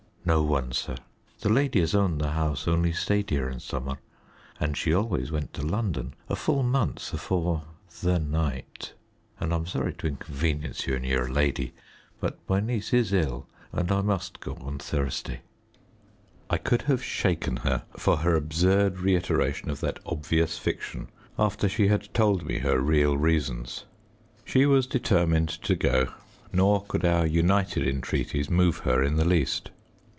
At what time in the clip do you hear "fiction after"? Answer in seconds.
20.57-21.67